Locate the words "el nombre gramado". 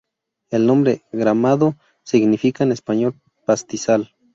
0.49-1.75